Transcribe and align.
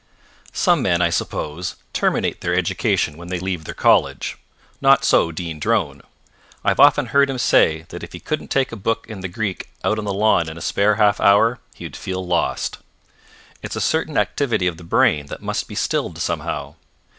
Some 0.51 0.81
men, 0.81 0.99
I 0.99 1.11
suppose, 1.11 1.75
terminate 1.93 2.41
their 2.41 2.55
education 2.55 3.17
when 3.17 3.27
they 3.27 3.39
leave 3.39 3.65
their 3.65 3.75
college. 3.75 4.35
Not 4.81 5.05
so 5.05 5.31
Dean 5.31 5.59
Drone. 5.59 6.01
I 6.65 6.69
have 6.71 6.79
often 6.79 7.05
heard 7.05 7.29
him 7.29 7.37
say 7.37 7.85
that 7.89 8.01
if 8.01 8.11
he 8.13 8.19
couldn't 8.19 8.47
take 8.49 8.71
a 8.71 8.75
book 8.75 9.05
in 9.07 9.19
the 9.19 9.27
Greek 9.27 9.69
out 9.83 9.99
on 9.99 10.05
the 10.05 10.11
lawn 10.11 10.49
in 10.49 10.57
a 10.57 10.59
spare 10.61 10.95
half 10.95 11.19
hour, 11.21 11.59
he 11.75 11.85
would 11.85 11.95
feel 11.95 12.25
lost. 12.25 12.79
It's 13.61 13.75
a 13.75 13.79
certain 13.79 14.17
activity 14.17 14.65
of 14.65 14.77
the 14.77 14.83
brain 14.83 15.27
that 15.27 15.43
must 15.43 15.67
be 15.67 15.75
stilled 15.75 16.17
somehow. 16.17 16.73